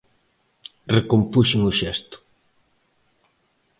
[0.95, 2.17] Recompuxen o xesto.